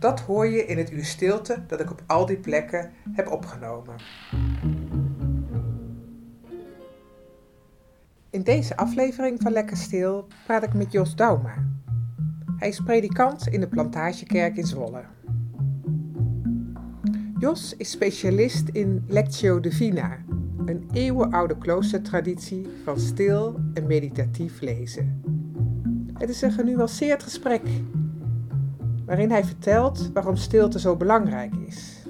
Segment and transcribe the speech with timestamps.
[0.00, 3.94] Dat hoor je in het uur stilte dat ik op al die plekken heb opgenomen.
[8.30, 11.54] In deze aflevering van Lekker Stil praat ik met Jos Dauma.
[12.56, 15.02] Hij is predikant in de Plantagekerk in Zwolle.
[17.38, 20.18] Jos is specialist in Lectio Divina,
[20.64, 25.22] een eeuwenoude kloostertraditie van stil en meditatief lezen.
[26.14, 27.62] Het is een genuanceerd gesprek
[29.10, 32.02] waarin hij vertelt waarom stilte zo belangrijk is.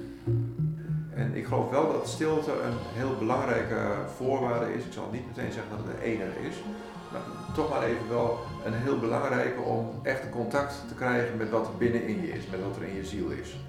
[1.13, 3.75] En ik geloof wel dat stilte een heel belangrijke
[4.15, 4.83] voorwaarde is.
[4.83, 6.55] Ik zal niet meteen zeggen dat het de enige is,
[7.11, 7.21] maar
[7.53, 11.77] toch maar even wel een heel belangrijke om echt contact te krijgen met wat er
[11.77, 13.59] binnenin je is, met wat er in je ziel is.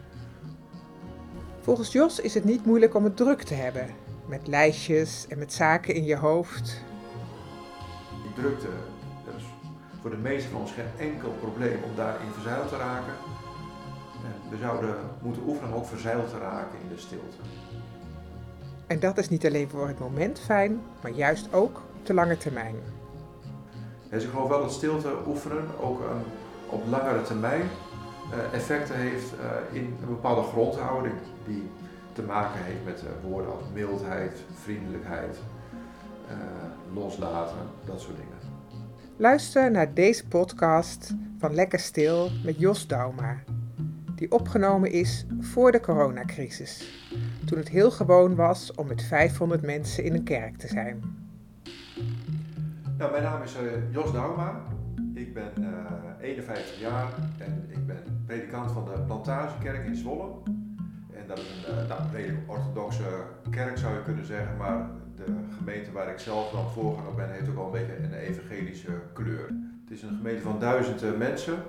[1.60, 3.86] Volgens Jos is het niet moeilijk om het druk te hebben,
[4.26, 6.84] met lijstjes en met zaken in je hoofd.
[8.22, 8.68] Die drukte,
[10.02, 13.14] voor de meesten van ons geen enkel probleem om daarin verzeild te raken.
[14.24, 17.36] En we zouden moeten oefenen om ook verzeild te raken in de stilte.
[18.86, 22.36] En dat is niet alleen voor het moment fijn, maar juist ook op de lange
[22.36, 22.74] termijn.
[24.10, 26.22] Dus ik geloof wel dat stilte oefenen ook een,
[26.66, 31.14] op langere termijn uh, effecten heeft uh, in een bepaalde grondhouding
[31.46, 31.70] die
[32.12, 35.38] te maken heeft met uh, woorden als mildheid, vriendelijkheid,
[36.94, 38.51] loslaten, dat soort dingen.
[39.22, 43.36] Luister naar deze podcast van Lekker Stil met Jos Dauma,
[44.14, 47.02] die opgenomen is voor de coronacrisis,
[47.44, 51.02] toen het heel gewoon was om met 500 mensen in een kerk te zijn.
[52.98, 53.56] Nou, mijn naam is
[53.90, 54.62] Jos Dauma.
[55.14, 55.52] Ik ben
[56.20, 60.32] 51 jaar en ik ben predikant van de Plantagekerk in Zwolle.
[61.12, 63.04] En dat is een nou, redelijk orthodoxe
[63.50, 64.90] kerk zou je kunnen zeggen, maar
[65.26, 68.90] de gemeente waar ik zelf dan voorganger ben, heeft ook wel een beetje een evangelische
[69.12, 69.46] kleur.
[69.82, 71.62] Het is een gemeente van duizenden mensen.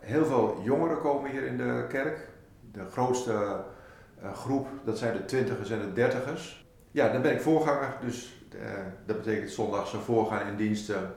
[0.00, 2.28] Heel veel jongeren komen hier in de kerk.
[2.72, 3.64] De grootste
[4.22, 6.66] uh, groep, dat zijn de twintigers en de dertigers.
[6.90, 8.60] Ja, dan ben ik voorganger, dus uh,
[9.06, 11.14] dat betekent zondagse voorgaan in diensten,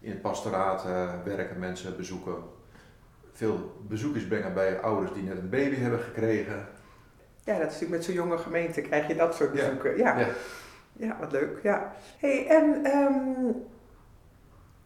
[0.00, 0.84] in het pastoraat
[1.24, 2.34] werken, mensen bezoeken.
[3.32, 6.66] Veel bezoekers brengen bij ouders die net een baby hebben gekregen.
[7.44, 9.96] Ja, dat is natuurlijk met zo'n jonge gemeente krijg je dat soort bezoeken.
[9.96, 10.18] Ja.
[10.18, 10.26] ja.
[10.26, 10.32] Ja,
[11.20, 11.58] wat leuk.
[11.62, 11.92] Ja.
[12.18, 13.54] Hey, en um,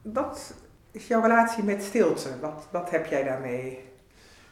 [0.02, 0.54] wat
[0.90, 2.28] is jouw relatie met stilte?
[2.40, 3.90] Wat, wat heb jij daarmee?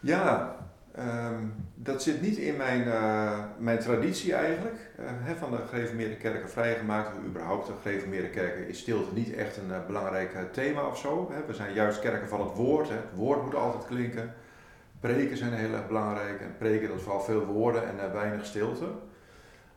[0.00, 0.56] Ja,
[0.98, 4.90] um, dat zit niet in mijn, uh, mijn traditie eigenlijk.
[5.00, 9.56] Hè, van de gereformeerde kerken vrijgemaakt, of überhaupt de gereformeerde kerken, is stilte niet echt
[9.56, 11.32] een uh, belangrijk thema of zo.
[11.46, 12.88] We zijn juist kerken van het woord.
[12.88, 14.34] Het woord moet altijd klinken.
[15.00, 16.40] Preken zijn heel erg belangrijk.
[16.40, 18.86] En preken, dat is vooral veel woorden en weinig stilte.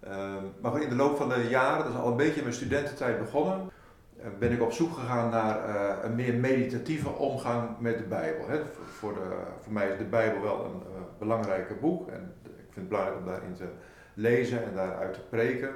[0.07, 2.55] Um, maar in de loop van de jaren, dat is al een beetje in mijn
[2.55, 3.69] studententijd begonnen,
[4.17, 8.47] uh, ben ik op zoek gegaan naar uh, een meer meditatieve omgang met de Bijbel.
[8.47, 8.61] Hè.
[8.85, 12.75] Voor, de, voor, mij is de Bijbel wel een uh, belangrijk boek en ik vind
[12.75, 13.67] het belangrijk om daarin te
[14.13, 15.69] lezen en daaruit te preken.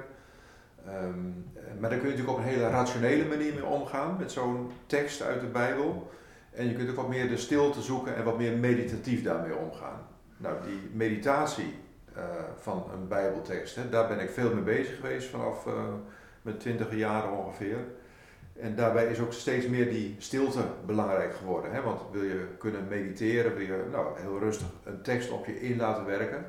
[1.04, 1.44] Um,
[1.80, 5.22] maar daar kun je natuurlijk op een hele rationele manier mee omgaan met zo'n tekst
[5.22, 6.10] uit de Bijbel.
[6.50, 10.00] En je kunt ook wat meer de stilte zoeken en wat meer meditatief daarmee omgaan.
[10.36, 11.74] Nou, die meditatie,
[12.18, 12.24] uh,
[12.58, 13.76] van een Bijbeltekst.
[13.76, 13.88] Hè.
[13.88, 15.72] Daar ben ik veel mee bezig geweest vanaf uh,
[16.42, 17.78] mijn twintige jaren ongeveer.
[18.60, 21.72] En daarbij is ook steeds meer die stilte belangrijk geworden.
[21.72, 21.82] Hè.
[21.82, 25.76] Want wil je kunnen mediteren, wil je nou, heel rustig een tekst op je in
[25.76, 26.44] laten werken,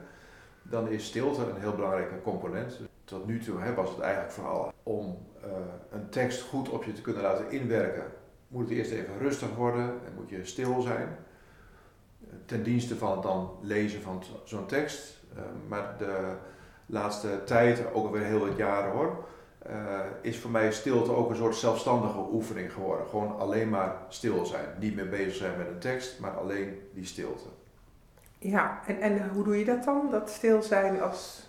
[0.61, 2.79] dan is stilte een heel belangrijke component.
[3.03, 5.51] Tot nu toe hè, was het eigenlijk vooral om uh,
[5.91, 8.03] een tekst goed op je te kunnen laten inwerken.
[8.47, 11.17] Moet het eerst even rustig worden en moet je stil zijn.
[12.45, 15.19] Ten dienste van het dan lezen van zo'n tekst
[15.67, 16.31] maar de
[16.85, 19.23] laatste tijd, ook alweer heel wat jaren hoor,
[19.69, 23.07] uh, is voor mij stilte ook een soort zelfstandige oefening geworden.
[23.07, 24.65] Gewoon alleen maar stil zijn.
[24.79, 27.47] Niet meer bezig zijn met een tekst, maar alleen die stilte.
[28.39, 30.07] Ja, en, en hoe doe je dat dan?
[30.11, 31.47] Dat stil zijn als.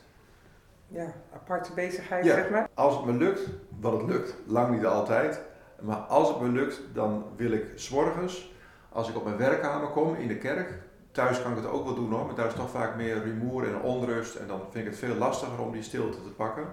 [0.87, 2.35] ja, aparte bezigheid, Ja.
[2.35, 2.69] zeg maar.
[2.75, 3.41] Als het me lukt,
[3.81, 5.41] wat het lukt, lang niet altijd,
[5.81, 8.55] maar als het me lukt, dan wil ik s'morgens,
[8.88, 10.73] als ik op mijn werkkamer kom in de kerk,
[11.11, 13.67] thuis kan ik het ook wel doen hoor, maar daar is toch vaak meer rumoer
[13.67, 16.67] en onrust en dan vind ik het veel lastiger om die stilte te pakken.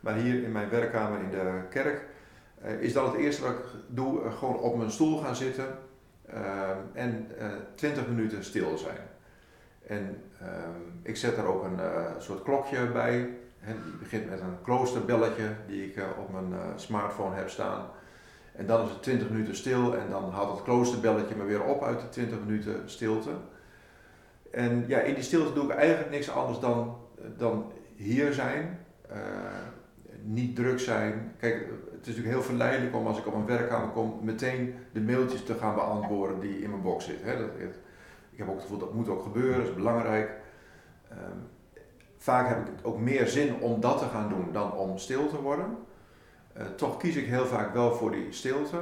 [0.00, 2.06] Maar hier in mijn werkkamer in de kerk
[2.62, 5.78] eh, is dan het eerste wat ik doe, eh, gewoon op mijn stoel gaan zitten
[6.26, 9.06] eh, en eh 20 minuten stil zijn.
[9.86, 10.22] En
[11.02, 11.80] ik zet daar ook een
[12.18, 13.16] soort klokje bij.
[13.64, 17.86] Die begint met een kloosterbelletje die ik op mijn smartphone heb staan.
[18.52, 21.82] En dan is het 20 minuten stil en dan haalt het kloosterbelletje me weer op
[21.82, 23.30] uit de 20 minuten stilte.
[24.50, 26.96] En ja, in die stilte doe ik eigenlijk niks anders dan,
[27.36, 28.78] dan hier zijn.
[29.08, 29.18] eh,
[30.22, 31.34] niet druk zijn.
[31.38, 35.00] Kijk, het is natuurlijk heel verleidelijk om als ik op mijn werkkamer kom meteen de
[35.00, 37.50] mailtjes te gaan beantwoorden die in mijn box zitten.
[38.30, 40.30] Ik heb ook het gevoel dat moet ook gebeuren, dat is belangrijk.
[41.08, 41.38] Ehm,
[42.16, 45.40] vaak heb ik ook meer zin om dat te gaan doen dan om stil te
[45.42, 45.76] worden.
[46.52, 48.80] Eh, toch kies ik heel vaak wel voor die stilte.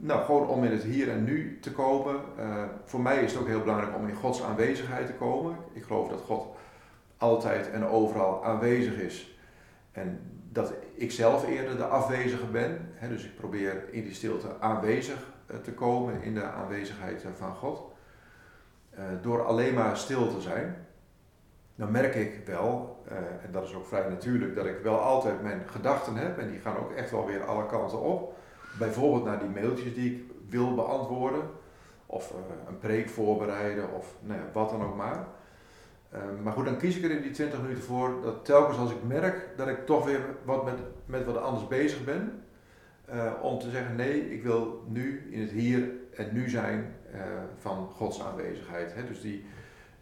[0.00, 2.20] Nou, gewoon om in het hier en nu te komen.
[2.36, 5.56] Eh, voor mij is het ook heel belangrijk om in Gods aanwezigheid te komen.
[5.72, 6.56] Ik geloof dat God
[7.16, 9.38] altijd en overal aanwezig is.
[9.92, 10.20] En
[10.52, 12.90] dat ik zelf eerder de afwezige ben.
[12.94, 17.30] Hè, dus ik probeer in die stilte aanwezig eh, te komen in de aanwezigheid eh,
[17.36, 17.96] van God.
[19.22, 20.86] Door alleen maar stil te zijn,
[21.74, 23.02] dan merk ik wel,
[23.42, 26.60] en dat is ook vrij natuurlijk, dat ik wel altijd mijn gedachten heb en die
[26.60, 28.38] gaan ook echt wel weer alle kanten op.
[28.78, 31.42] Bijvoorbeeld naar die mailtjes die ik wil beantwoorden,
[32.06, 32.36] of eh,
[32.68, 35.26] een preek voorbereiden, of nou ja, wat dan ook maar.
[36.10, 38.90] Eh, maar goed, dan kies ik er in die 20 minuten voor dat telkens als
[38.90, 42.42] ik merk dat ik toch weer wat met, met wat anders bezig ben,
[43.04, 47.20] eh, om te zeggen nee, ik wil nu in het hier en nu zijn eh,
[47.58, 48.94] van Gods aanwezigheid.
[48.94, 49.06] Hè?
[49.06, 49.44] Dus die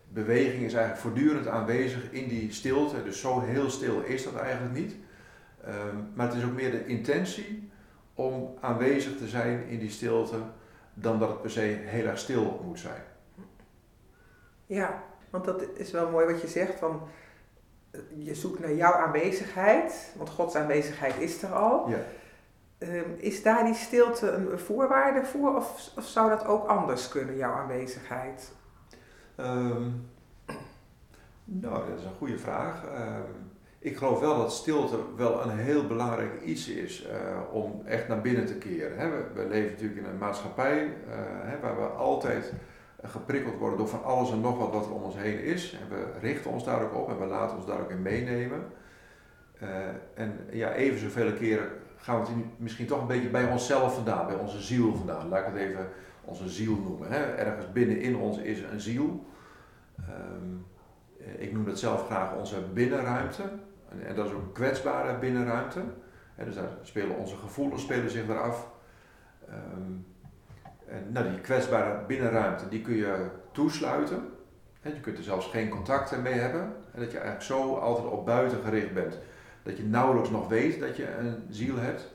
[0.09, 3.03] beweging is eigenlijk voortdurend aanwezig in die stilte.
[3.03, 4.95] Dus zo heel stil is dat eigenlijk niet.
[5.65, 7.71] Ehm, maar het is ook meer de intentie
[8.17, 10.39] om aanwezig te zijn in die stilte
[10.95, 13.03] dan dat het per se heel erg stil moet zijn.
[14.67, 17.09] Ja, want dat is wel mooi wat je zegt van
[18.15, 21.89] je zoekt naar jouw aanwezigheid, want Gods aanwezigheid is er al.
[21.89, 21.99] Ja.
[22.79, 27.37] Ehm, is daar die stilte een voorwaarde voor of, of zou dat ook anders kunnen,
[27.37, 28.53] jouw aanwezigheid?
[29.35, 29.91] Ehm,
[31.45, 32.85] nou, dat is een goede vraag.
[32.85, 33.23] Ehm,
[33.87, 37.19] ik geloof wel dat stilte wel een heel belangrijk iets is eh,
[37.53, 38.99] om echt naar binnen te keren.
[38.99, 39.11] Hè.
[39.11, 42.53] We, we leven natuurlijk in een maatschappij eh, hè, waar we altijd
[43.03, 45.79] geprikkeld worden door van alles en nog wat wat er om ons heen is.
[45.81, 48.65] En we richten ons daar ook op en we laten ons daar ook in meenemen.
[49.59, 49.69] Eh,
[50.15, 54.27] en ja, even zoveel keren gaan we het misschien toch een beetje bij onszelf vandaan,
[54.27, 55.29] bij onze ziel vandaan.
[55.29, 55.89] Laat ik het even
[56.25, 57.11] onze ziel noemen.
[57.11, 57.25] Hè.
[57.25, 59.25] Ergens binnenin ons is een ziel.
[59.97, 60.55] Ehm,
[61.39, 63.43] ik noem dat zelf graag onze binnenruimte.
[64.01, 65.81] En, en dat is ook een kwetsbare binnenruimte.
[66.35, 68.69] Hè, dus daar spelen onze gevoelens spelen zich daar af.
[69.49, 69.93] Ehm,
[70.89, 74.29] en, nou, die kwetsbare binnenruimte die kun je toesluiten.
[74.81, 76.61] Hè, je kunt er zelfs geen contacten mee hebben.
[76.93, 79.19] En dat je eigenlijk zo altijd op buiten gericht bent.
[79.63, 82.15] Dat je nauwelijks nog weet dat je een ziel hebt.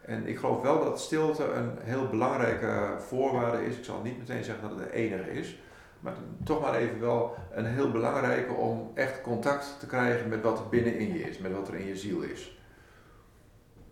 [0.00, 3.76] En ik geloof wel dat stilte een heel belangrijke voorwaarde is.
[3.76, 5.62] Ik zal niet meteen zeggen dat het de enige is.
[6.00, 6.14] Maar
[6.44, 10.68] toch maar even wel een heel belangrijke om echt contact te krijgen met wat er
[10.68, 11.38] binnenin je is.
[11.38, 12.58] Met wat er in je ziel is.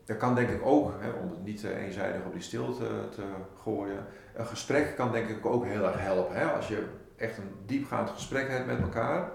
[0.05, 3.23] Dat kan denk ik ook, hè, om het niet eh, eenzijdig op die stilte te
[3.63, 4.07] gooien.
[4.35, 6.37] Een gesprek kan denk ik ook heel erg helpen.
[6.37, 6.45] Hè?
[6.45, 6.87] Als je
[7.17, 9.31] echt een diepgaand gesprek hebt met elkaar.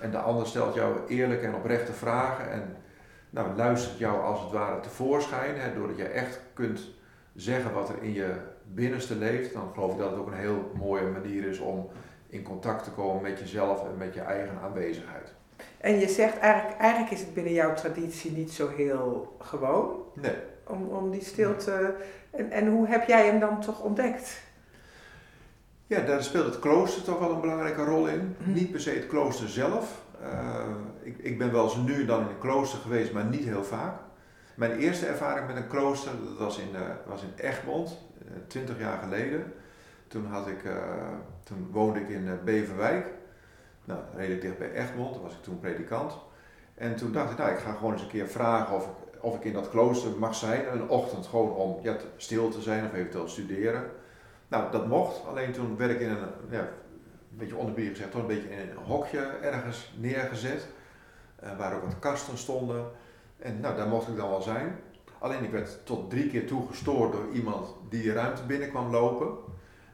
[0.00, 2.50] En de ander stelt jou eerlijke en oprechte vragen.
[2.50, 2.76] En
[3.30, 5.58] nou, luistert jou als het ware tevoorschijn.
[5.58, 6.80] Hè, doordat je echt kunt
[7.34, 8.34] zeggen wat er in je
[8.66, 9.52] binnenste leeft.
[9.52, 11.88] Dan geloof ik dat het ook een heel mooie manier is om
[12.28, 15.32] in contact te komen met jezelf en met je eigen aanwezigheid.
[15.78, 20.34] En je zegt eigenlijk, eigenlijk is het binnen jouw traditie niet zo heel gewoon Nee.
[20.66, 21.94] om, om die stilte.
[22.30, 24.42] En, en hoe heb jij hem dan toch ontdekt?
[25.86, 28.36] Ja, daar speelt het klooster toch wel een belangrijke rol in.
[28.38, 28.52] Mhm.
[28.52, 30.02] Niet per se het klooster zelf.
[30.22, 30.64] Uh,
[31.02, 33.64] ik, ik ben wel eens nu en dan in een klooster geweest, maar niet heel
[33.64, 33.94] vaak.
[34.54, 37.98] Mijn eerste ervaring met een klooster, dat was in, uh, was in Egmond,
[38.46, 39.52] twintig uh, jaar geleden.
[40.08, 40.72] Toen, had ik, uh,
[41.42, 43.06] toen woonde ik in Beverwijk,
[43.84, 46.12] nou, redelijk dicht bij Egmond, daar was ik toen predikant.
[46.74, 49.36] En toen dacht ik, nou, ik ga gewoon eens een keer vragen of ik, of
[49.36, 52.92] ik in dat klooster mag zijn, een ochtend gewoon om ja, stil te zijn of
[52.92, 53.90] eventueel studeren.
[54.48, 58.20] Nou, dat mocht, alleen toen werd ik in een, ja, een beetje onderbier gezegd, toch
[58.20, 60.66] een beetje in een hokje ergens neergezet,
[61.58, 62.86] waar ook wat kasten stonden.
[63.44, 64.76] En nou, daar mocht ik dan wel zijn.
[65.18, 68.90] Alleen ik werd tot drie keer toe gestoord door iemand die de ruimte binnen kwam
[68.90, 69.28] lopen.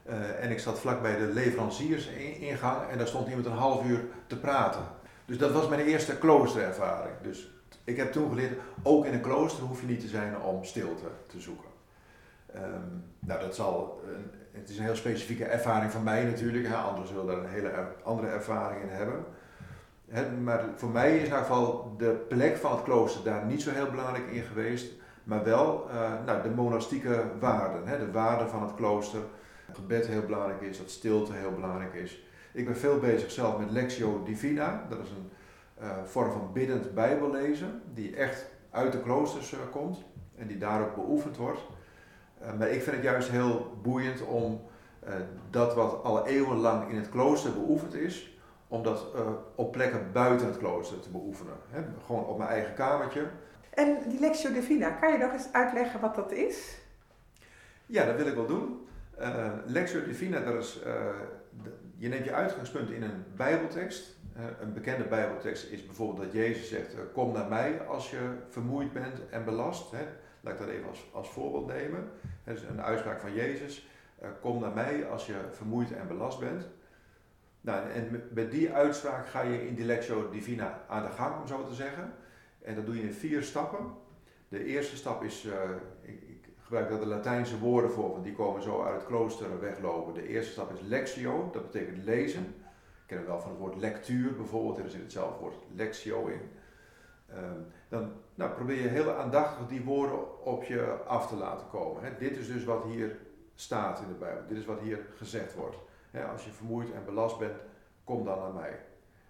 [0.09, 4.03] Uh, en ik zat vlak bij de leveranciersingang en daar stond iemand een half uur
[4.27, 4.83] te praten.
[5.25, 7.15] Dus dat was mijn eerste kloosterervaring.
[7.21, 7.51] Dus
[7.83, 11.07] ik heb toen geleerd, ook in een klooster hoef je niet te zijn om stilte
[11.27, 11.69] te zoeken.
[12.53, 12.63] Ehm,
[13.19, 16.67] nou, dat zal, een, het is een heel specifieke ervaring van mij natuurlijk.
[16.67, 16.75] Hè.
[16.75, 17.71] Anderen zullen daar een hele
[18.03, 19.25] andere ervaring in hebben.
[20.43, 23.71] Maar voor mij is in ieder geval de plek van het klooster daar niet zo
[23.71, 24.93] heel belangrijk in geweest.
[25.23, 27.99] Maar wel uh, nou, de monastieke waarden.
[27.99, 29.19] De waarden van het klooster.
[29.67, 32.23] Dat gebed heel belangrijk is, dat stilte heel belangrijk is.
[32.53, 34.85] Ik ben veel bezig zelf met Lectio Divina.
[34.89, 35.31] Dat is een
[35.81, 37.81] uh, vorm van biddend bijbellezen.
[37.93, 40.03] Die echt uit de kloosters uh, komt.
[40.35, 41.61] En die daar ook beoefend wordt.
[42.57, 44.61] maar ik vind het juist heel boeiend om
[45.49, 48.30] dat wat al eeuwenlang in het klooster beoefend is.
[48.71, 49.05] Om dat
[49.55, 51.53] op plekken buiten het klooster te beoefenen.
[51.69, 53.27] Hè, gewoon op mijn eigen kamertje.
[53.69, 56.77] En die Lectio Divina, kan je nog eens uitleggen wat dat is?
[57.85, 58.87] Ja, dat wil ik wel doen.
[59.19, 60.93] Uh, Lectio Divina, dat is, uh,
[61.97, 64.19] je neemt je uitgangspunt in een bijbeltekst.
[64.61, 69.29] Een bekende bijbeltekst is bijvoorbeeld dat Jezus zegt, kom naar mij als je vermoeid bent
[69.29, 69.91] en belast.
[69.91, 70.05] Hè.
[70.41, 72.09] Laat ik dat even als, als voorbeeld nemen.
[72.43, 73.89] Dat is een uitspraak van Jezus.
[74.41, 76.67] kom naar mij als je vermoeid en belast bent.
[77.61, 81.47] Nou, en met die uitspraak ga je in die Lectio Divina aan de gang, om
[81.47, 82.13] zo te zeggen.
[82.61, 83.93] En dat doe je in vier stappen.
[84.47, 85.53] De eerste stap is, uh,
[86.01, 89.59] ik, ik, gebruik daar de Latijnse woorden voor, want die komen zo uit het klooster
[89.59, 90.13] weglopen.
[90.13, 92.43] De eerste stap is lectio, dat betekent lezen.
[92.43, 96.41] Ik ken het wel van het woord lectuur bijvoorbeeld, er zit hetzelfde woord lectio in.
[97.35, 102.03] Um, dan nou, probeer je heel aandachtig die woorden op je af te laten komen.
[102.03, 102.09] Hè.
[102.17, 103.17] Dit is dus wat hier
[103.55, 105.77] staat in de Bijbel, dit is wat hier gezegd wordt.
[106.31, 107.57] Als je vermoeid en belast bent,
[108.03, 108.79] kom dan naar mij.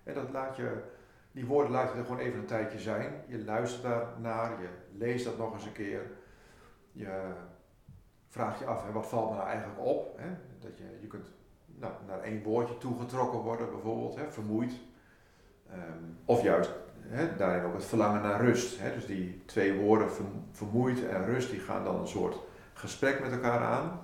[0.04, 0.84] En dat laat je
[1.32, 3.24] die woorden laat je er gewoon even een tijdje zijn.
[3.28, 6.12] Je luistert daar naar, je leest dat nog eens een keer.
[6.92, 7.32] Je
[8.28, 10.20] vraagt je af, hè, wat valt me nou eigenlijk op?
[10.60, 11.28] Dat je, je kunt
[11.66, 14.72] nou, naar één woordje toegetrokken worden, bijvoorbeeld, hè, vermoeid.
[15.74, 16.72] Um, of juist
[17.08, 18.80] hè, daarin ook het verlangen naar rust.
[18.80, 18.94] Hè?
[18.94, 20.10] Dus die twee woorden,
[20.52, 22.40] vermoeid en rust, die gaan dan een soort
[22.74, 24.02] gesprek met elkaar aan.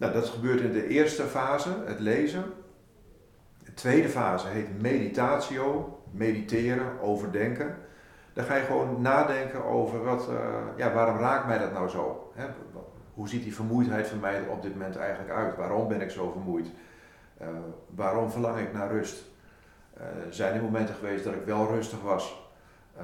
[0.00, 2.44] Nou, dat gebeurt in de eerste fase, het lezen.
[3.64, 7.76] De tweede fase heet meditatio mediteren, overdenken.
[8.32, 10.36] Dan ga je gewoon nadenken over wat, uh,
[10.76, 12.32] ja, waarom raakt mij dat nou zo?
[12.34, 12.46] Hè?
[13.14, 15.56] Hoe ziet die vermoeidheid van mij op dit moment eigenlijk uit?
[15.56, 16.66] Waarom ben ik zo vermoeid?
[17.42, 17.48] Uh,
[17.94, 19.24] waarom verlang ik naar rust?
[19.98, 22.48] Uh, zijn er momenten geweest dat ik wel rustig was?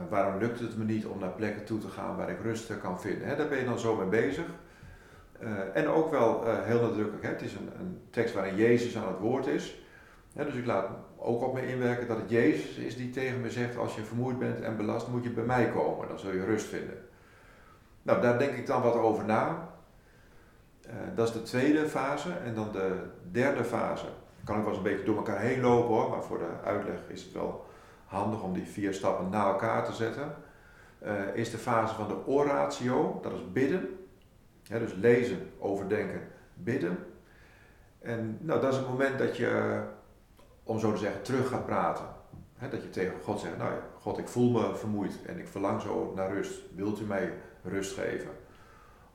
[0.08, 3.00] waarom lukt het me niet om naar plekken toe te gaan waar ik rust kan
[3.00, 3.28] vinden?
[3.28, 3.36] Hè?
[3.36, 4.46] Daar ben je dan zo mee bezig.
[5.72, 7.28] En ook wel heel nadrukkelijk, hè?
[7.28, 9.82] het is een, een tekst waarin Jezus aan het woord is.
[10.34, 13.76] dus ik laat ook op me inwerken dat het Jezus is die tegen me zegt:
[13.76, 16.66] Als je vermoeid bent en belast, moet je bij mij komen, dan zul je rust
[16.66, 16.98] vinden.
[18.02, 19.68] Nou, daar denk ik dan wat over na.
[20.86, 22.28] Uh, dat is de tweede fase.
[22.44, 22.96] En dan de
[23.30, 24.06] derde fase.
[24.44, 26.98] Kan ik wel eens een beetje door elkaar heen lopen hoor, maar voor de uitleg
[27.06, 27.66] is het wel
[28.06, 30.34] handig om die vier stappen na elkaar te zetten.
[31.34, 34.05] Is de fase van de oratio, dat is bidden.
[34.68, 36.20] Dus lezen, overdenken,
[36.54, 36.98] bidden.
[37.98, 39.82] En nou, dat is het moment dat je
[40.62, 42.04] om zo te zeggen, terug gaat praten.
[42.70, 45.80] dat je tegen God zegt, nou ja, God, ik voel me vermoeid en ik verlang
[45.80, 46.60] zo naar rust.
[46.74, 47.32] Wilt u mij
[47.62, 48.30] rust geven?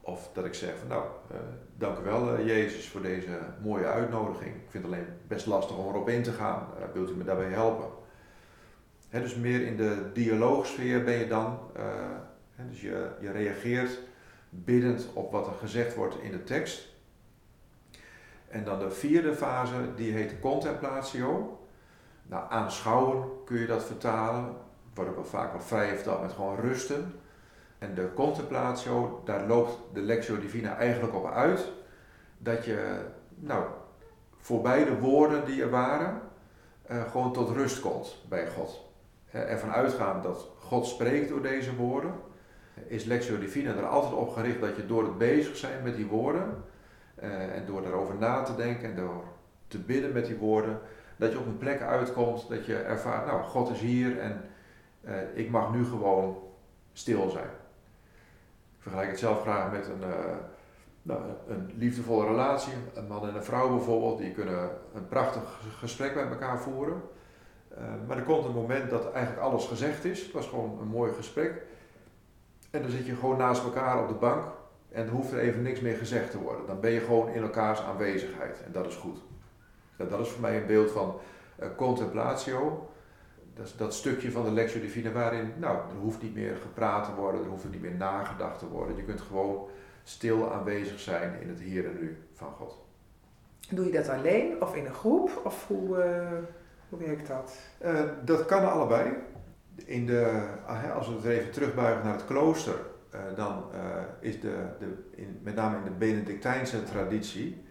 [0.02, 1.38] Of dat ik zeg van, nou, uh,
[1.78, 4.56] dank u wel uh, Jezus voor deze mooie uitnodiging.
[4.56, 6.68] Ik vind het alleen best lastig om erop in te gaan.
[6.80, 7.88] Uh, wilt u me daarbij helpen?
[9.10, 11.60] dus meer in de dialoogsfeer ben je dan.
[12.70, 14.00] dus je, je reageert
[14.54, 16.90] biddend op wat er gezegd wordt in de tekst.
[18.48, 21.60] En dan de vierde fase, die heet contemplatio.
[22.24, 24.56] Nou, aanschouwen kun je dat vertalen.
[24.94, 27.20] Wordt ook vaak wel vrij vertaald met gewoon rusten.
[27.78, 31.72] En de contemplatio, daar loopt de Lectio Divina eigenlijk op uit.
[32.38, 33.06] Dat je,
[33.36, 33.66] nou,
[34.38, 36.22] voorbij de woorden die er waren,
[36.92, 38.90] uh, gewoon tot rust komt bij God.
[39.32, 42.14] Ervan uitgaan dat God spreekt door deze woorden,
[42.88, 46.06] is Lectio Divina er altijd op gericht dat je door het bezig zijn met die
[46.06, 46.64] woorden,
[47.24, 49.24] uh, en door erover na te denken en door
[49.68, 50.80] te bidden met die woorden,
[51.16, 54.42] dat je op een plek uitkomt dat je ervaart, nou, God is hier en
[55.02, 56.38] uh, ik mag nu gewoon
[56.94, 57.50] stil zijn.
[58.78, 60.36] Ik vergelijk het zelf graag met een, uh,
[61.02, 62.74] nou, een liefdevolle relatie.
[62.94, 67.02] Een man en een vrouw bijvoorbeeld, die kunnen een prachtig gesprek met elkaar voeren.
[68.08, 70.24] maar er komt een moment dat eigenlijk alles gezegd is.
[70.24, 71.62] Het was gewoon een mooi gesprek.
[72.72, 74.44] En dan zit je gewoon naast elkaar op de bank
[74.92, 76.66] en dan hoeft er even niks meer gezegd te worden.
[76.66, 78.64] Dan ben je gewoon in elkaars aanwezigheid.
[78.66, 79.20] En dat is goed.
[79.98, 81.16] dat is voor mij een beeld van
[81.60, 82.90] uh, contemplatio.
[83.54, 87.06] Dat is dat stukje van de Lectio Divina waarin, nou, er hoeft niet meer gepraat
[87.06, 88.96] te worden, er hoeft niet meer nagedacht te worden.
[88.96, 89.68] Je kunt gewoon
[90.04, 92.80] stil aanwezig zijn in het hier en nu van God.
[93.70, 95.42] Doe je dat alleen of in een groep?
[95.44, 96.48] Of hoe, uh...
[96.92, 97.58] Hoe werkt dat?
[97.86, 99.14] Uh, dat kan allebei.
[99.86, 102.76] In de, ah, als we het even terugbuigen naar het klooster,
[103.16, 103.80] uh, dan uh,
[104.20, 104.86] is de, de
[105.16, 107.70] in, met name in de Benedictijnse traditie,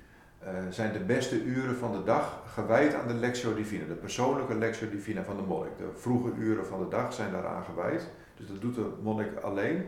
[0.70, 4.88] zijn de beste uren van de dag gewijd aan de Lectio Divina, de persoonlijke Lectio
[4.90, 5.76] Divina van de monnik.
[5.78, 9.86] De vroege uren van de dag zijn daaraan gewijd, dus dat doet de monnik alleen.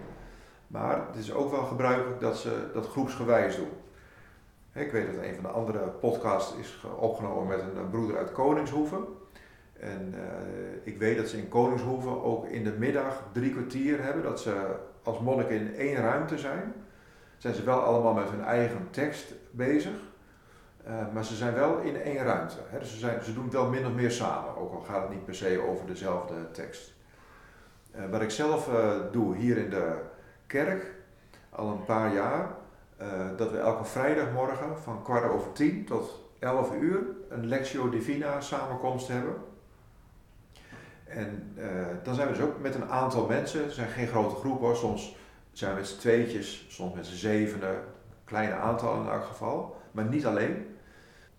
[0.66, 3.70] Maar het is ook wel gebruikelijk dat ze dat groepsgewijs doen.
[4.72, 9.04] Ik weet dat een van de andere podcasts is opgenomen met een broeder uit Koningshoeven.
[9.82, 10.22] En uh,
[10.82, 14.74] ik weet dat ze in Koningshoeven ook in de middag drie kwartier hebben, dat ze
[15.02, 16.72] als monniken in één ruimte zijn.
[17.38, 19.92] Zijn ze wel allemaal met hun eigen tekst bezig,
[20.86, 22.56] uh, maar ze zijn wel in één ruimte.
[22.66, 22.78] Hè?
[22.78, 25.10] Dus ze, zijn, ze doen het wel min of meer samen, ook al gaat het
[25.10, 26.94] niet per se over dezelfde tekst.
[27.96, 28.70] Uh, wat ik zelf
[29.12, 29.94] doe hier in de
[30.46, 30.94] kerk,
[31.50, 32.48] al een paar jaar,
[33.36, 39.08] dat we elke vrijdagmorgen van kwart over tien tot elf uur een Lectio Divina samenkomst
[39.08, 39.34] hebben.
[41.14, 41.64] En uh,
[42.02, 44.76] dan zijn we dus ook met een aantal mensen, het zijn geen grote groepen hoor,
[44.76, 45.16] soms
[45.52, 47.76] zijn we met z'n tweetjes, soms met z'n zevenen,
[48.24, 50.76] kleine aantallen in elk geval, maar niet alleen.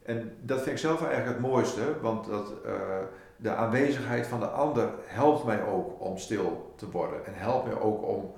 [0.04, 2.72] En dat vind ik zelf eigenlijk het mooiste, want dat, uh,
[3.36, 7.80] de aanwezigheid van de ander helpt mij ook om stil te worden en helpt mij
[7.80, 8.32] ook om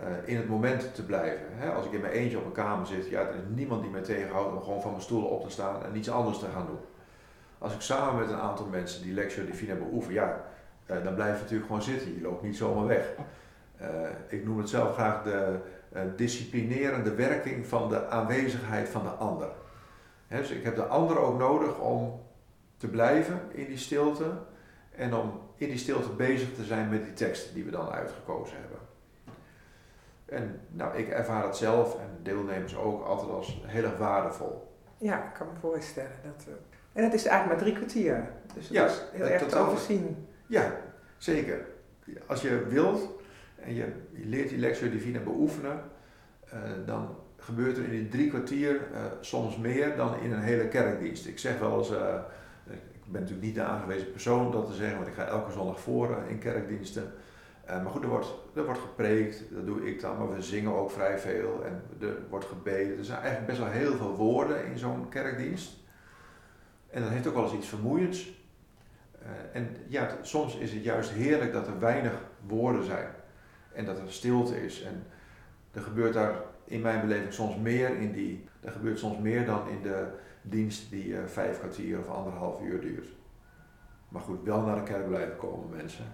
[0.00, 1.46] uh, in het moment te blijven.
[1.50, 1.72] Hè?
[1.72, 4.02] Als ik in mijn eentje op een kamer zit, ja, er is niemand die mij
[4.02, 6.80] tegenhoudt om gewoon van mijn stoel op te staan en iets anders te gaan doen.
[7.58, 10.44] Als ik samen met een aantal mensen die lecture divina beoefen, ja,
[10.88, 12.14] dan blijf je natuurlijk gewoon zitten.
[12.14, 13.14] Je loopt niet zomaar weg.
[13.80, 13.88] Uh,
[14.28, 15.58] ik noem het zelf graag de
[15.92, 19.48] uh, disciplinerende werking van de aanwezigheid van de ander.
[20.26, 22.20] He, dus ik heb de ander ook nodig om
[22.76, 24.32] te blijven in die stilte
[24.96, 28.56] en om in die stilte bezig te zijn met die teksten die we dan uitgekozen
[28.60, 28.78] hebben.
[30.24, 34.72] En nou, ik ervaar het zelf en deelnemers ook altijd als heel erg waardevol.
[34.98, 36.10] Ja, ik kan me voorstellen.
[36.22, 36.46] Dat,
[36.92, 38.30] en het is eigenlijk maar drie kwartier.
[38.54, 40.28] Dus het ja, is heel erg te overzien.
[40.48, 40.80] Ja,
[41.18, 41.66] zeker.
[42.26, 43.10] Als je wilt
[43.56, 45.80] en je, leert die Lectio Divina beoefenen,
[46.54, 50.68] uh, dan gebeurt er in die drie kwartier uh, soms meer dan in een hele
[50.68, 51.26] kerkdienst.
[51.26, 52.14] Ik zeg wel eens, uh,
[52.70, 55.52] ik ben natuurlijk niet de aangewezen persoon om dat te zeggen, want ik ga elke
[55.52, 57.12] zondag voor in kerkdiensten.
[57.66, 60.90] maar goed, er wordt, er wordt gepreekt, dat doe ik dan, maar we zingen ook
[60.90, 62.98] vrij veel en er wordt gebeden.
[62.98, 65.76] Er zijn eigenlijk best wel heel veel woorden in zo'n kerkdienst.
[66.90, 68.37] En dat heeft ook wel eens iets vermoeiends.
[69.28, 72.12] Uh, en ja, soms is het juist heerlijk dat er weinig
[72.46, 73.08] woorden zijn
[73.72, 74.82] en dat er stilte is.
[74.82, 75.06] En
[75.72, 79.68] er gebeurt daar in mijn beleving soms meer in die, er gebeurt soms meer dan
[79.68, 80.06] in de
[80.42, 83.08] dienst die uh, vijf kwartier of anderhalf uur duurt.
[84.08, 86.04] Maar goed, wel naar de kerk blijven komen mensen.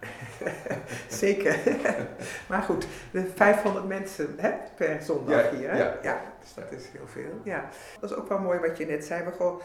[1.09, 1.59] Zeker.
[2.49, 5.71] maar goed, de 500 mensen hè, per zondag hier.
[5.71, 5.79] Hè?
[5.79, 5.99] Ja.
[6.03, 7.41] ja, dus dat is heel veel.
[7.45, 7.69] Ja.
[8.01, 9.25] Dat is ook wel mooi wat je net zei.
[9.25, 9.61] Maar gewoon,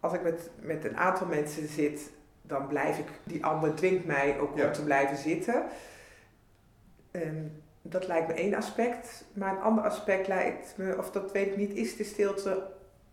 [0.00, 2.10] als ik met, met een aantal mensen zit
[2.46, 5.64] dan blijf ik, die ander dwingt mij ook om te blijven zitten.
[7.10, 9.24] En dat lijkt me één aspect.
[9.32, 12.66] Maar een ander aspect lijkt me, of dat weet ik niet, is de stilte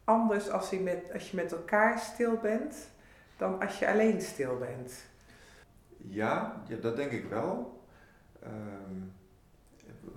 [0.04, 2.76] anders als je met, als je met elkaar stil bent
[3.38, 4.94] dan als je alleen stil bent?
[5.98, 7.82] Ja, ja dat denk ik wel.
[8.44, 9.12] Um,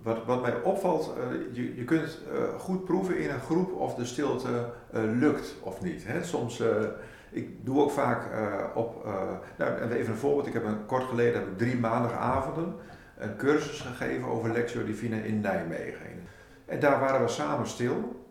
[0.03, 3.95] wat, wat mij opvalt, uh, je, je kunt uh, goed proeven in een groep of
[3.95, 4.49] de stilte
[4.95, 6.05] uh, lukt of niet.
[6.07, 6.25] Hè?
[6.25, 6.63] Soms
[7.31, 9.13] ik doe ook vaak uh, op, uh,
[9.57, 12.75] nou even een voorbeeld, ik heb een, kort geleden heb ik drie maandagavonden
[13.19, 16.07] een cursus gegeven over Lectio Divina in Nijmegen.
[16.65, 18.25] En daar waren we samen stil.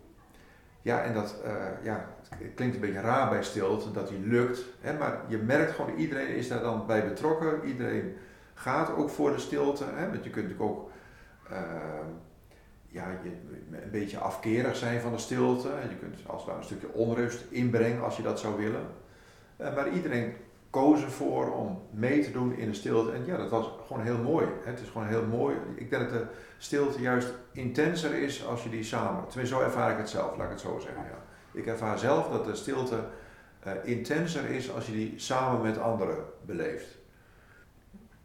[0.82, 4.64] Ja, en dat uh, ja, het klinkt een beetje raar bij stilte, dat die lukt.
[4.80, 7.64] Hè, maar je merkt gewoon, iedereen is daar dan bij betrokken.
[7.64, 8.16] Iedereen
[8.54, 9.84] gaat ook voor de stilte.
[9.94, 10.90] Hè, want je kunt ook
[12.96, 13.30] ja, je,
[13.82, 15.68] een beetje afkerig zijn van de stilte.
[15.68, 18.86] Je kunt als het ware een stukje onrust inbrengen als je dat zou willen.
[19.60, 20.34] Uh, maar iedereen
[20.70, 23.12] koos ervoor om mee te doen in de stilte.
[23.12, 24.46] En ja, dat was gewoon heel mooi.
[24.64, 25.56] Het is gewoon heel mooi.
[25.74, 26.26] Ik denk dat de
[26.58, 29.28] stilte juist intenser is als je die samen.
[29.28, 31.02] Tenminste, zo ervaar ik het zelf, laat ik het zo zeggen.
[31.02, 31.18] Ja.
[31.52, 32.98] Ik ervaar zelf dat de stilte
[33.66, 36.98] uh, intenser is als je die samen met anderen beleeft.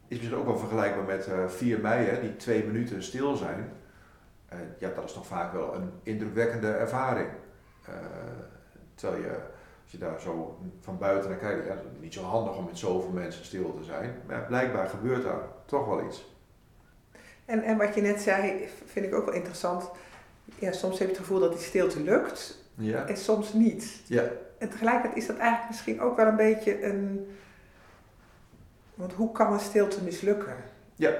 [0.08, 3.72] Is misschien ook wel vergelijkbaar met uh, 4 mei, hè, die twee minuten stil zijn.
[4.54, 7.28] Uh, ja, dat is toch vaak wel een indrukwekkende ervaring.
[7.88, 7.94] Uh,
[8.94, 9.30] terwijl je,
[9.82, 12.78] als je daar zo van buiten naar kijkt, ja, is niet zo handig om met
[12.78, 14.14] zoveel mensen stil te zijn.
[14.26, 16.30] Maar blijkbaar gebeurt daar toch wel iets.
[17.44, 19.90] En, en wat je net zei, vind ik ook wel interessant.
[20.58, 23.06] Ja, soms heb je het gevoel dat die stilte lukt ja.
[23.06, 24.02] en soms niet.
[24.06, 24.22] Ja.
[24.58, 27.30] En tegelijkertijd is dat eigenlijk misschien ook wel een beetje een.
[28.94, 30.56] Want hoe kan een stilte mislukken?
[30.94, 31.12] Ja,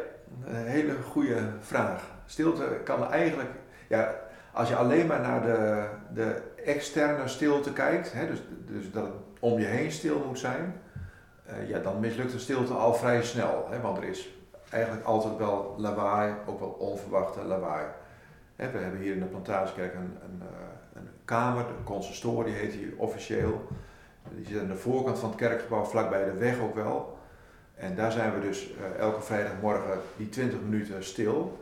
[0.44, 3.50] een hele goede vraag stilte kan eigenlijk,
[3.88, 4.14] ja,
[4.52, 9.12] als je alleen maar naar de, de externe stilte kijkt, hè, dus, dus dat het
[9.40, 10.80] om je heen stil moet zijn,
[11.44, 13.66] eh, ja, dan mislukt de stilte al vrij snel.
[13.70, 14.34] Hè, want er is
[14.70, 17.86] eigenlijk altijd wel lawaai, ook wel onverwachte lawaai.
[18.56, 22.72] Hè, we hebben hier in de Plantagekerk een, een, eh, een kamer, de consistorie heet
[22.72, 23.66] die officieel.
[24.30, 27.18] Die zit aan de voorkant van het kerkgebouw, vlakbij de weg ook wel.
[27.74, 31.58] En daar zijn we dus uh, elke vrijdagmorgen die 20 minuten stil.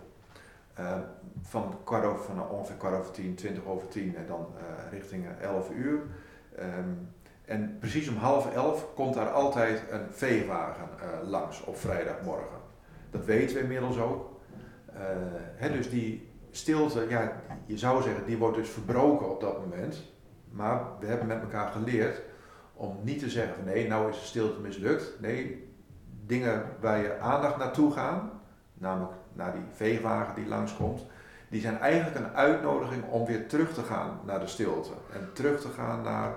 [0.78, 0.98] Uh,
[1.42, 6.00] van, van ongeveer kwart over tien, 20 over tien en dan uh, richting 11 uur.
[6.58, 7.08] Um,
[7.44, 10.88] en precies om half elf komt daar altijd een veewagen
[11.24, 12.58] langs op vrijdagmorgen.
[13.10, 14.40] Dat weten we inmiddels ook.
[15.56, 17.32] Hè, dus die stilte, ja,
[17.66, 20.02] je zou zeggen, die wordt dus verbroken op dat moment.
[20.50, 22.22] Maar we hebben met elkaar geleerd
[22.74, 25.20] om niet te zeggen van nee, nou is de stilte mislukt.
[25.20, 25.68] Nee,
[26.26, 28.30] dingen waar je aandacht naartoe gaan,
[28.74, 31.06] namelijk naar die veewagen die langskomt,
[31.48, 34.90] die zijn eigenlijk een uitnodiging om weer terug te gaan naar de stilte.
[35.12, 36.34] En terug te gaan naar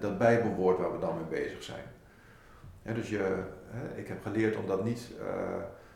[0.00, 1.84] dat bijbelwoord waar we dan mee bezig zijn.
[2.94, 3.42] dus je,
[3.94, 5.26] ik heb geleerd om dat niet uh,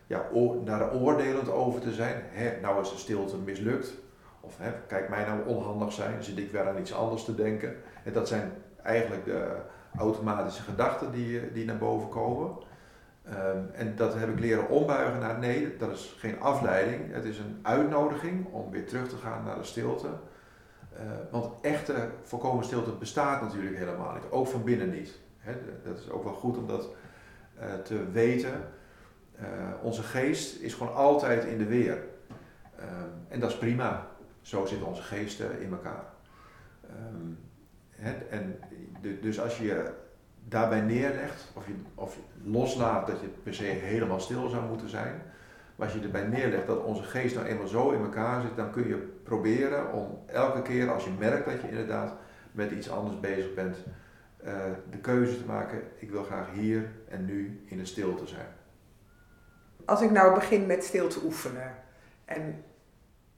[0.07, 0.27] ja,
[0.64, 2.23] daar oordelend over te zijn.
[2.62, 3.93] Nou is de stilte mislukt.
[4.40, 7.77] Of kijk mij nou onhandig zijn, zit ik weer aan iets anders te denken.
[8.05, 9.57] En dat zijn eigenlijk de
[9.99, 12.51] automatische gedachten die, die naar boven komen.
[13.31, 17.12] Um, en dat heb ik leren ombuigen naar nee, dat is geen afleiding.
[17.12, 20.09] Het is een uitnodiging om weer terug te gaan naar de stilte.
[20.95, 25.19] Uh, want echte volkomen stilte bestaat natuurlijk helemaal niet, ook van binnen niet.
[25.85, 26.88] Dat is ook wel goed om dat
[27.59, 28.69] uh, te weten.
[29.40, 29.47] Uh,
[29.83, 32.05] onze geest is gewoon altijd in de weer.
[33.29, 34.07] En dat is prima.
[34.40, 36.05] Zo zitten onze geesten in elkaar.
[38.31, 38.59] En
[39.01, 39.93] de, dus als je
[40.48, 45.22] daarbij neerlegt, of je, of loslaat dat je per se helemaal stil zou moeten zijn,
[45.76, 48.70] maar als je erbij neerlegt dat onze geest nou eenmaal zo in elkaar zit, dan
[48.70, 52.16] kun je proberen om elke keer als je merkt dat je inderdaad
[52.53, 53.76] met iets anders bezig bent,
[54.44, 54.55] uh,
[54.90, 58.48] de keuze te maken, ik wil graag hier en nu in de stilte zijn.
[59.85, 61.74] Als ik nou begin met stil te oefenen
[62.24, 62.64] en,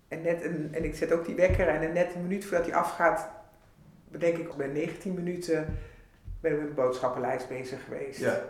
[0.09, 2.75] en, net een, en ik zet ook die wekker en net een minuut voordat hij
[2.75, 3.29] afgaat,
[4.09, 5.77] bedenk ik bij 19 minuten
[6.43, 8.21] ben ik met een boodschappenlijst bezig geweest.
[8.21, 8.45] Ja.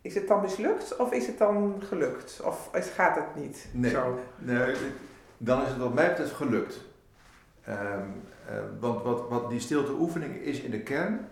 [0.00, 2.40] Is het dan mislukt of is het dan gelukt?
[2.44, 4.18] Of gaat het niet nee, zo?
[4.38, 4.76] Nee,
[5.38, 6.86] dan is het wat mij betreft gelukt.
[7.68, 11.28] Um, uh, want wat, wat die stilte oefening is in de kern,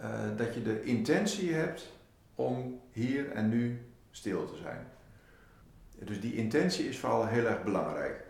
[0.00, 1.92] uh, dat je de intentie hebt
[2.34, 4.86] om hier en nu stil te zijn.
[5.98, 8.24] Dus die intentie is vooral heel erg belangrijk.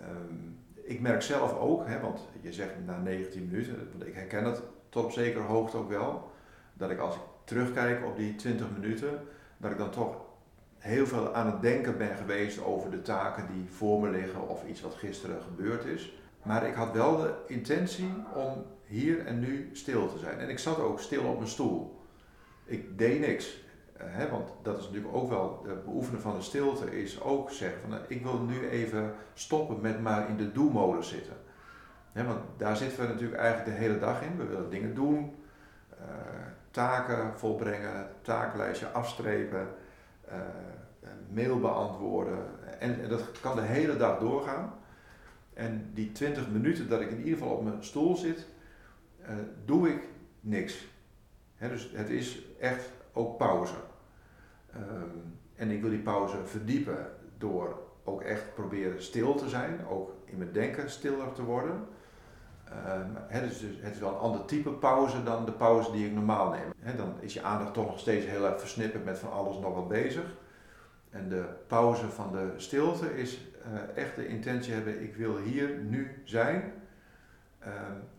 [0.00, 4.44] Um, ik merk zelf ook, hè, want je zegt na 19 minuten, want ik herken
[4.44, 4.62] het
[5.04, 6.30] op zekere hoogte ook wel.
[6.74, 9.20] Dat ik als ik terugkijk op die 20 minuten,
[9.56, 10.16] dat ik dan toch
[10.78, 14.66] heel veel aan het denken ben geweest over de taken die voor me liggen of
[14.66, 16.12] iets wat gisteren gebeurd is.
[16.42, 20.38] Maar ik had wel de intentie om hier en nu stil te zijn.
[20.38, 22.00] En ik zat ook stil op mijn stoel.
[22.64, 23.66] Ik deed niks.
[23.92, 27.80] Hè, want dat is natuurlijk ook wel, het beoefenen van de stilte is ook zeggen
[27.80, 31.36] van ik wil nu even stoppen met maar in de doelmodus zitten
[32.12, 34.36] want daar zitten we natuurlijk eigenlijk de hele dag in.
[34.36, 35.34] We willen dingen doen,
[36.00, 36.06] uh,
[36.70, 39.68] taken volbrengen, takenlijstje afstrepen,
[40.28, 40.34] uh,
[41.30, 42.38] mail beantwoorden.
[42.80, 44.72] En, dat kan de hele dag doorgaan.
[45.54, 48.46] En die 20 minuten dat ik in ieder geval op mijn stoel zit,
[49.20, 49.28] uh,
[49.64, 50.02] doe ik
[50.40, 50.86] niks.
[51.58, 53.74] dus het is echt ook pauze.
[54.76, 57.06] Um, en ik wil die pauze verdiepen
[57.38, 61.86] door ook echt proberen stil te zijn, ook in mijn denken stiller te worden.
[62.72, 66.50] Um, dus het is wel een ander type pauze dan de pauze die ik normaal
[66.50, 66.96] neem.
[66.96, 69.88] dan is je aandacht toch nog steeds heel erg versnipperd met van alles nog wat
[69.88, 70.24] bezig.
[71.10, 75.78] En de pauze van de stilte is uh, echt de intentie hebben, ik wil hier
[75.78, 76.72] nu zijn
[77.62, 77.68] uh,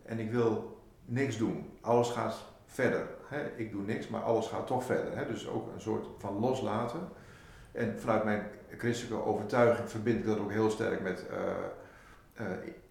[0.04, 1.70] en ik wil niks doen.
[1.80, 2.36] Alles gaat
[2.66, 3.06] verder.
[3.56, 5.26] ik doe niks, maar alles gaat toch verder.
[5.28, 7.08] dus ook een soort van loslaten.
[7.72, 12.46] En vanuit mijn christelijke overtuiging verbind ik dat ook heel sterk met uh,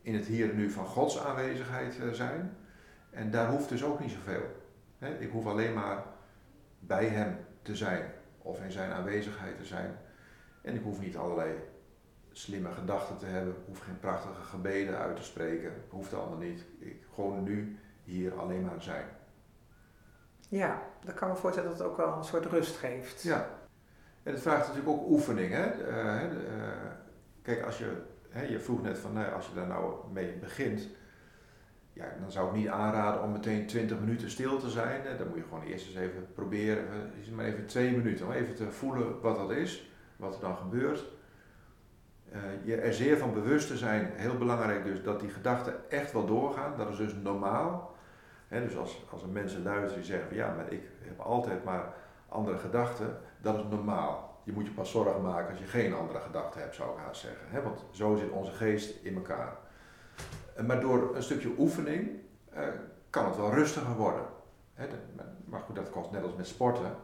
[0.10, 2.58] in het hier en nu van Gods aanwezigheid eh, zijn.
[3.10, 4.42] En daar hoeft dus ook niet zoveel.
[5.20, 6.04] Ik hoef alleen maar
[6.80, 9.98] bij Hem te zijn of in Zijn aanwezigheid te zijn.
[10.62, 11.56] En ik hoef niet allerlei
[12.32, 16.66] slimme gedachten te hebben, ik hoef geen prachtige gebeden uit te spreken, hoeft allemaal niet.
[16.80, 19.06] Ik gewoon nu hier alleen maar zijn.
[20.50, 23.22] Ja, dan kan me voorstellen dat het ook wel een soort rust geeft.
[23.22, 23.50] Ja,
[24.24, 25.52] en het vraagt natuurlijk ook oefening.
[25.54, 25.90] Hè?
[25.90, 26.30] Uh,
[27.42, 28.02] kijk, als je
[28.50, 30.90] je vroeg net van, nou, als je daar nou mee begint,
[31.94, 35.18] ja, dan zou ik niet aanraden om meteen 20 minuten stil te zijn.
[35.18, 36.86] Dan moet je gewoon eerst eens even proberen,
[37.36, 41.06] maar even twee minuten, om even te voelen wat dat is, wat er dan gebeurt.
[42.34, 46.12] Uh, je er zeer van bewust te zijn, heel belangrijk dus, dat die gedachten echt
[46.12, 46.78] wel doorgaan.
[46.78, 47.96] Dat is dus normaal.
[48.50, 51.94] dus als, als er mensen luisteren die zeggen, ja, maar ik heb altijd maar
[52.28, 54.29] andere gedachten, dat is normaal.
[54.50, 57.22] Je moet je pas zorgen maken als je geen andere gedachten hebt, zou ik haast
[57.22, 57.64] zeggen.
[57.64, 59.58] Want zo zit onze geest in elkaar.
[60.66, 62.10] Maar door een stukje oefening
[62.54, 62.60] uh,
[63.10, 64.26] kan het wel rustiger worden.
[65.46, 66.96] Maar goed, dat kost net als met sporten.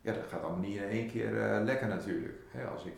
[0.00, 2.38] Ja, dat gaat allemaal niet in één keer uh, lekker natuurlijk.
[2.72, 2.94] Als ik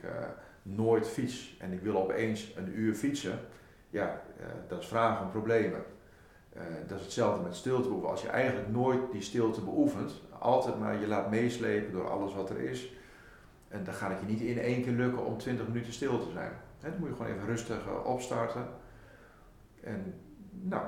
[0.63, 3.39] nooit fiets en ik wil opeens een uur fietsen,
[3.91, 4.21] ja,
[4.69, 5.85] dat is vragen om problemen.
[6.87, 8.11] dat is hetzelfde met stilte beoefenen.
[8.11, 12.51] Als je eigenlijk nooit die stilte beoefent, altijd maar je laat meeslepen door alles wat
[12.51, 13.01] er is,
[13.73, 16.31] en dan gaat het je niet in één keer lukken om 20 minuten stil te
[16.33, 16.53] zijn.
[16.81, 18.67] dan moet je gewoon even rustig opstarten.
[19.81, 20.15] En
[20.51, 20.87] nou,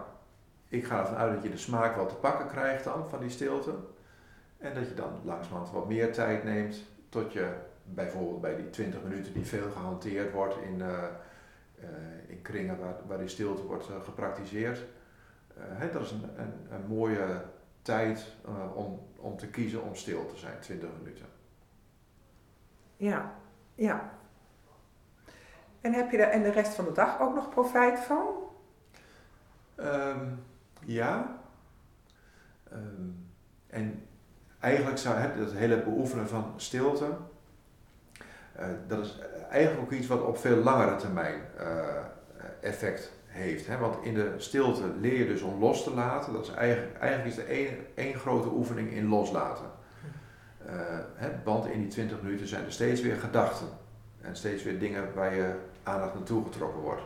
[0.69, 3.31] ik ga ervan uit dat je de smaak wel te pakken krijgt dan van die
[3.31, 3.75] stilte.
[4.59, 7.53] En dat je dan langzamerhand wat meer tijd neemt tot je
[7.85, 10.87] bijvoorbeeld bij die 20 minuten die veel gehanteerd wordt in, uh,
[11.79, 11.87] uh,
[12.27, 14.85] in kringen waar, waar die stilte wordt gepraktiseerd.
[15.93, 17.43] Dat is een, een, een mooie
[17.83, 18.27] tijd
[18.75, 21.27] om, om te kiezen om stil te zijn, 20 minuten.
[23.05, 23.33] Ja,
[23.75, 24.11] ja.
[25.81, 28.27] En heb je daar en de rest van de dag ook nog profijt van?
[29.77, 30.45] Um,
[30.85, 31.37] ja.
[32.73, 33.29] Um,
[33.67, 34.07] en
[34.61, 37.17] eigenlijk zou het, dat hele beoefenen van stilte,
[38.61, 39.19] uh, dat is
[39.51, 41.97] eigenlijk ook iets wat op veel langere termijn uh,
[42.61, 43.67] effect heeft.
[43.67, 43.79] Hè?
[43.79, 46.33] Want in de stilte leer je dus om los te laten.
[46.33, 49.83] Dat is eigenlijk, eigenlijk is één, één grote oefening in loslaten.
[51.15, 51.29] Hè?
[51.45, 53.67] Want in die 20 minuten zijn er steeds weer gedachten.
[54.21, 57.03] En steeds weer dingen waar je aandacht naartoe getrokken wordt.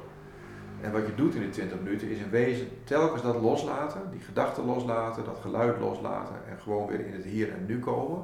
[0.80, 4.20] En wat je doet in die 20 minuten is in wezen telkens dat loslaten, die
[4.20, 8.22] gedachten loslaten, dat geluid loslaten en gewoon weer in het hier en nu komen.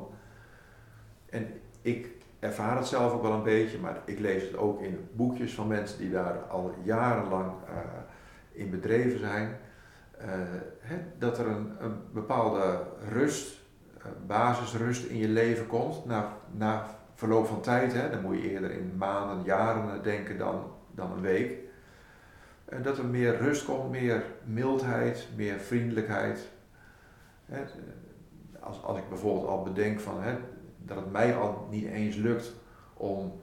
[1.31, 1.47] En
[1.83, 5.55] ik ervaar het zelf ook wel een beetje, maar ik lees het ook in boekjes
[5.55, 7.77] van mensen die daar al jarenlang uh,
[8.53, 9.57] in bedreven zijn.
[10.79, 11.73] Hè, dat er een
[12.12, 13.61] bepaalde rust,
[14.27, 17.93] basisrust in je leven komt na, na verloop van tijd.
[17.93, 21.59] Hè, dan moet je eerder in maanden, jaren denken dan, dan een week.
[22.64, 26.49] En dat er meer rust komt, meer mildheid, meer vriendelijkheid.
[28.61, 30.35] Als, als ik bijvoorbeeld al bedenk van, hè,
[30.79, 32.53] dat het mij al niet eens lukt
[32.95, 33.43] om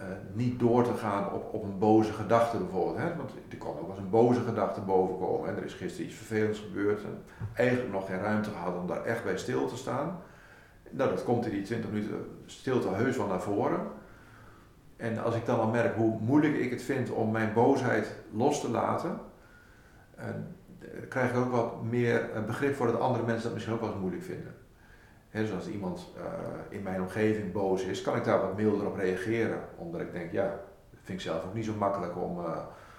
[0.00, 2.96] uh, niet door te gaan op, op een boze gedachte bijvoorbeeld.
[2.96, 3.16] Hè?
[3.16, 6.16] Want er kan ook wel eens een boze gedachte bovenkomen en er is gisteren iets
[6.16, 7.22] vervelends gebeurd en
[7.54, 10.18] eigenlijk nog geen ruimte gehad om daar echt bij stil te staan.
[10.90, 13.80] Nou, dat komt in die 20 minuten stilte heus wel naar voren.
[14.96, 18.60] En als ik dan al merk hoe moeilijk ik het vind om mijn boosheid los
[18.60, 19.18] te laten,
[20.16, 23.80] en, eh, krijg ik ook wat meer begrip voor dat andere mensen dat misschien ook
[23.80, 24.54] wel eens moeilijk vinden.
[25.30, 26.22] He, dus als iemand uh,
[26.68, 29.60] in mijn omgeving boos is, kan ik daar wat milder op reageren.
[29.76, 30.44] Omdat ik denk, ja,
[30.90, 32.58] dat vind ik zelf ook niet zo makkelijk om, uh,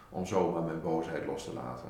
[0.10, 1.89] om zomaar mijn boosheid los te laten.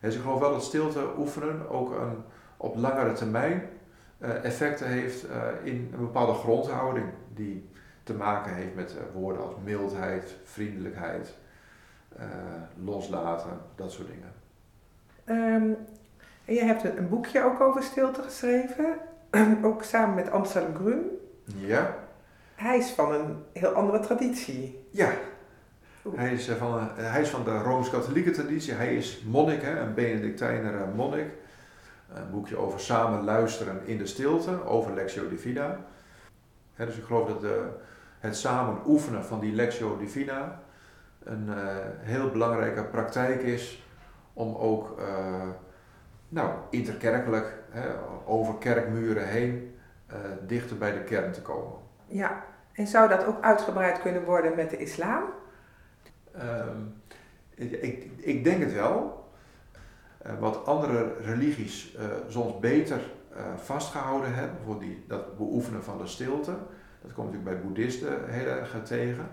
[0.00, 2.24] dus ik geloof wel dat stilte oefenen ook een,
[2.56, 3.62] op langere termijn
[4.18, 5.26] uh, effecten heeft
[5.62, 7.06] in een bepaalde grondhouding.
[7.34, 7.70] Die
[8.02, 11.34] te maken heeft met woorden als mildheid, vriendelijkheid,
[12.84, 14.32] loslaten, dat soort dingen.
[15.24, 15.76] Um,
[16.44, 18.98] en je hebt een boekje ook over stilte geschreven.
[19.62, 21.18] ook samen met Amsterdam Grun.
[21.44, 21.96] Ja.
[22.54, 24.86] Hij is van een heel andere traditie.
[24.90, 25.10] Ja.
[26.14, 28.72] Hij is, eh, van, een, hij is van de Rooms-Katholieke traditie.
[28.72, 31.26] Hij is monnik, hè, een Benedictijner eh, monnik.
[32.14, 35.78] Een boekje over samen luisteren in de stilte, over Lectio Divina.
[36.76, 37.68] Dus ik geloof dat de,
[38.18, 40.60] het samen oefenen van die Lectio Divina
[41.24, 41.56] een uh,
[41.98, 43.86] heel belangrijke praktijk is
[44.32, 45.48] om ook uh,
[46.28, 47.88] nou, interkerkelijk hè,
[48.28, 49.78] over kerkmuren heen
[50.12, 51.78] uh, dichter bij de kern te komen.
[52.06, 55.22] Ja, en zou dat ook uitgebreid kunnen worden met de islam?
[56.36, 56.94] Um,
[57.54, 59.26] ik, ik, denk het wel.
[60.26, 63.00] Uh, wat andere religies uh, soms beter
[63.56, 66.50] vastgehouden hebben, voor die, dat beoefenen van de stilte,
[67.02, 69.28] dat komt natuurlijk bij boeddhisten heel erg tegen.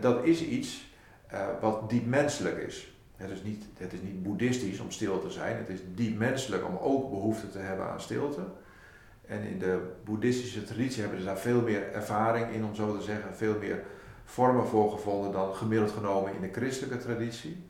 [0.00, 0.94] dat is iets
[1.60, 2.99] wat diep menselijk is.
[3.20, 6.66] Het is, niet, het is niet boeddhistisch om stil te zijn, het is diep menselijk
[6.66, 8.40] om ook behoefte te hebben aan stilte.
[9.26, 13.02] En in de boeddhistische traditie hebben ze daar veel meer ervaring in, om zo te
[13.02, 13.82] zeggen, veel meer
[14.24, 17.64] vormen voor gevonden dan gemiddeld genomen in de christelijke traditie.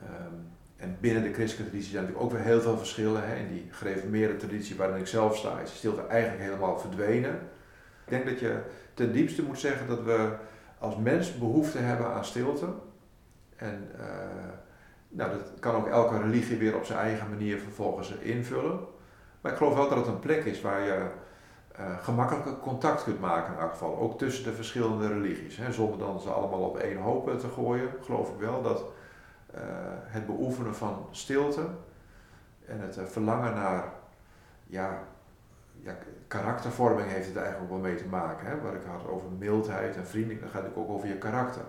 [0.00, 3.28] Um, en binnen de christelijke traditie zijn natuurlijk ook weer heel veel verschillen.
[3.28, 3.36] Hè.
[3.36, 7.34] In die gereformeerde traditie waarin ik zelf sta, is stilte eigenlijk helemaal verdwenen.
[8.04, 8.60] Ik denk dat je
[8.94, 10.36] ten diepste moet zeggen dat we
[10.78, 12.66] als mens behoefte hebben aan stilte.
[13.56, 14.06] En uh,
[15.08, 18.80] nou, dat kan ook elke religie weer op zijn eigen manier vervolgens invullen.
[19.40, 21.06] Maar ik geloof wel dat het een plek is waar je
[21.80, 23.98] uh, gemakkelijker contact kunt maken in elk geval.
[23.98, 25.56] Ook tussen de verschillende religies.
[25.56, 28.84] Hè, zonder dan ze allemaal op één hoop te gooien, geloof ik wel dat
[30.04, 31.66] het beoefenen van stilte
[32.66, 33.92] en het verlangen naar
[34.66, 35.02] ja,
[35.80, 38.46] ja, karaktervorming heeft het eigenlijk ook wel mee te maken.
[38.46, 38.60] Hè?
[38.60, 41.62] Waar ik had over mildheid en vriendelijk, dan gaat het ook over je karakter.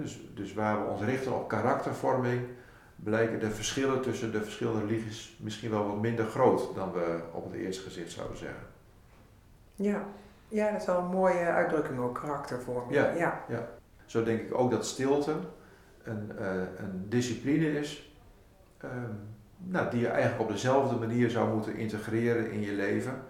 [0.00, 2.46] Dus, dus waar we ons richten op karaktervorming,
[2.96, 7.44] blijken de verschillen tussen de verschillende religies misschien wel wat minder groot dan we op
[7.44, 8.66] het eerste gezicht zouden zeggen.
[9.74, 10.04] Ja,
[10.48, 12.94] ja dat is wel een mooie uitdrukking ook, karaktervorming.
[12.94, 13.68] Ja, ja.
[14.04, 15.34] Zo denk ik ook dat stilte
[16.02, 18.14] een, uh, een discipline is
[18.84, 23.22] um, nou, die je eigenlijk op dezelfde manier zou moeten integreren in je leven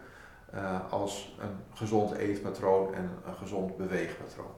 [0.54, 4.54] uh, als een gezond eetpatroon en een gezond beweegpatroon.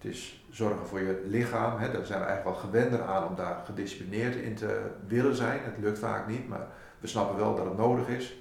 [0.00, 3.34] Het is zorgen voor je lichaam, hè, daar zijn we eigenlijk wel gewender aan om
[3.34, 5.60] daar gedisciplineerd in te willen zijn.
[5.62, 6.66] Het lukt vaak niet, maar
[7.00, 8.38] we snappen wel dat het nodig is.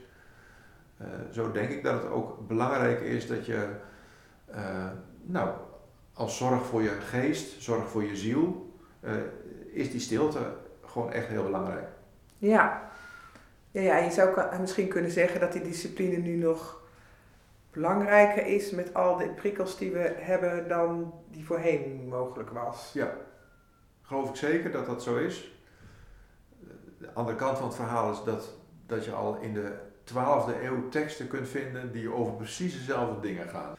[1.01, 3.69] Uh, zo denk ik dat het ook belangrijk is dat je,
[4.55, 4.87] uh,
[5.21, 5.49] nou,
[6.13, 9.11] als zorg voor je geest, zorg voor je ziel, uh,
[9.71, 10.39] is die stilte
[10.85, 11.87] gewoon echt heel belangrijk.
[12.37, 12.91] Ja.
[13.71, 16.81] Ja, ja, je zou misschien kunnen zeggen dat die discipline nu nog
[17.71, 21.13] belangrijker is met al de prikkels die we hebben dan
[21.49, 22.91] voorheen mogelijk was.
[22.93, 23.13] Ja,
[24.01, 25.51] geloof ik zeker dat dat zo is.
[26.97, 28.53] De andere kant van het verhaal is dat,
[28.85, 29.73] dat je al in de
[30.05, 33.75] 12e eeuw teksten kunt vinden die over precies dezelfde dingen gaan.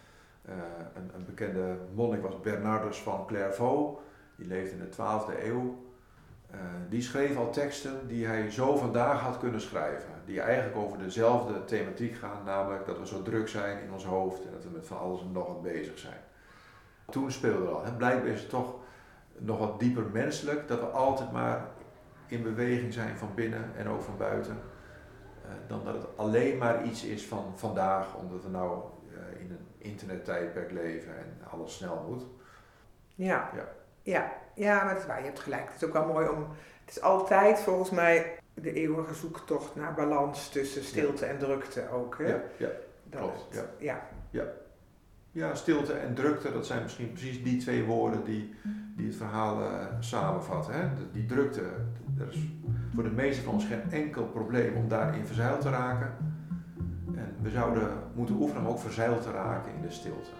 [0.48, 0.54] Uh,
[0.94, 4.00] een, een, bekende monnik was Bernardus van Clairvaux,
[4.36, 5.88] die leefde in de 12e eeuw.
[6.54, 10.10] Uh, die schreef al teksten die hij zo vandaag had kunnen schrijven.
[10.24, 14.44] Die eigenlijk over dezelfde thematiek gaan, namelijk dat we zo druk zijn in ons hoofd
[14.44, 16.20] en dat we met van alles en nog wat bezig zijn.
[17.10, 17.84] Toen speelde al.
[17.84, 17.92] Hè.
[17.92, 18.74] Blijkbaar is het toch
[19.36, 21.68] nog wat dieper menselijk dat we altijd maar
[22.26, 24.58] in beweging zijn van binnen en ook van buiten.
[25.44, 29.50] Uh, dan dat het alleen maar iets is van vandaag, omdat we nou uh, in
[29.50, 32.22] een internettijdperk leven en alles snel moet.
[33.14, 33.50] Ja.
[33.54, 33.68] ja.
[34.02, 35.18] Ja, ja, maar dat is waar.
[35.18, 35.66] Je hebt gelijk.
[35.66, 36.46] Het is ook wel mooi om.
[36.84, 42.18] Het is altijd volgens mij de eeuwige zoektocht naar balans tussen stilte en drukte ook.
[42.18, 42.26] Hè?
[42.26, 42.68] Ja, ja.
[43.10, 43.46] klopt.
[43.50, 43.64] ja.
[43.78, 44.06] ja.
[44.30, 44.44] ja.
[45.32, 48.54] Ja, stilte en drukte, dat zijn misschien precies die twee woorden die,
[48.96, 50.74] die het verhaal uh, samenvatten.
[50.74, 50.88] Hè?
[51.12, 51.62] Die drukte,
[52.18, 52.38] er is
[52.94, 56.16] voor de meeste van ons geen enkel probleem om daarin verzeild te raken.
[57.14, 60.30] En we zouden moeten oefenen om ook verzeild te raken in de stilte.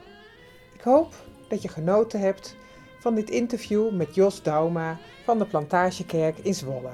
[0.74, 1.14] Ik hoop
[1.48, 2.57] dat je genoten hebt
[2.98, 6.92] van dit interview met Jos Dauma van de Plantagekerk in Zwolle.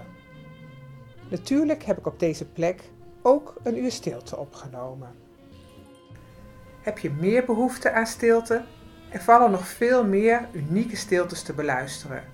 [1.30, 2.82] Natuurlijk heb ik op deze plek
[3.22, 5.25] ook een uur stilte opgenomen.
[6.86, 8.64] Heb je meer behoefte aan stilte?
[9.10, 12.24] Er vallen nog veel meer unieke stiltes te beluisteren.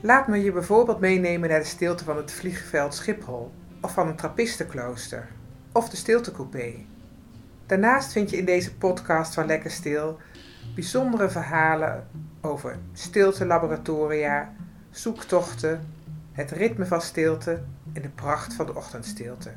[0.00, 4.16] Laat me je bijvoorbeeld meenemen naar de stilte van het vliegveld Schiphol of van een
[4.16, 5.28] trappistenklooster
[5.72, 6.74] of de stiltecoupé.
[7.66, 10.18] Daarnaast vind je in deze podcast van Lekker Stil
[10.74, 12.06] bijzondere verhalen
[12.40, 14.52] over stiltelaboratoria,
[14.90, 15.92] zoektochten,
[16.32, 19.52] het ritme van stilte en de pracht van de ochtendstilte.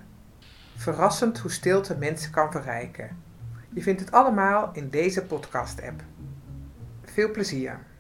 [0.76, 3.30] Verrassend hoe stilte mensen kan verrijken.
[3.74, 6.04] Je vindt het allemaal in deze podcast-app.
[7.04, 7.91] Veel plezier!